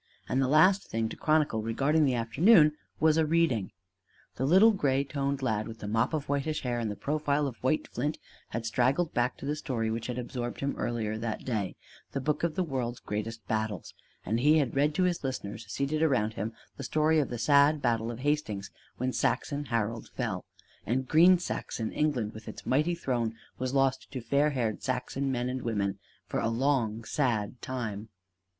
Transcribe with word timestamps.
And 0.27 0.41
the 0.41 0.47
last 0.47 0.89
thing 0.89 1.09
to 1.09 1.15
chronicle 1.15 1.61
regarding 1.61 2.05
the 2.05 2.15
afternoon 2.15 2.75
was 2.99 3.17
a 3.17 3.25
reading. 3.27 3.71
The 4.35 4.47
little 4.47 4.71
gray 4.71 5.03
toned 5.03 5.43
lad 5.43 5.67
with 5.67 5.77
the 5.77 5.87
mop 5.87 6.15
of 6.15 6.27
whitish 6.27 6.61
hair 6.61 6.79
and 6.79 6.89
the 6.89 6.95
profile 6.95 7.45
of 7.45 7.57
white 7.63 7.87
flint 7.87 8.17
had 8.49 8.65
straggled 8.65 9.13
back 9.13 9.37
to 9.37 9.45
the 9.45 9.55
story 9.55 9.91
which 9.91 10.07
had 10.07 10.17
absorbed 10.17 10.61
him 10.61 10.73
earlier 10.75 11.19
that 11.19 11.45
day 11.45 11.75
The 12.13 12.19
Book 12.19 12.41
of 12.43 12.55
the 12.55 12.63
World's 12.63 12.99
Great 12.99 13.27
Battles; 13.47 13.93
and 14.25 14.39
he 14.39 14.57
had 14.57 14.75
read 14.75 14.95
to 14.95 15.03
his 15.03 15.23
listeners 15.23 15.71
seated 15.71 16.01
around 16.01 16.33
him 16.33 16.53
the 16.77 16.83
story 16.83 17.19
of 17.19 17.29
the 17.29 17.37
sad 17.37 17.79
battle 17.79 18.09
of 18.09 18.21
Hastings 18.21 18.71
when 18.97 19.13
Saxon 19.13 19.65
Harold 19.65 20.09
fell, 20.09 20.45
and 20.83 21.07
green 21.07 21.37
Saxon 21.37 21.91
England 21.91 22.33
with 22.33 22.47
its 22.47 22.65
mighty 22.65 22.95
throne 22.95 23.35
was 23.59 23.75
lost 23.75 24.11
to 24.13 24.19
fair 24.19 24.49
haired 24.49 24.81
Saxon 24.81 25.31
men 25.31 25.47
and 25.47 25.61
women 25.61 25.99
for 26.25 26.39
a 26.39 26.49
long, 26.49 27.03
sad 27.03 27.61
time. 27.61 28.09